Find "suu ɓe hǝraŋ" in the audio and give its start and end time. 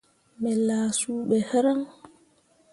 0.99-1.79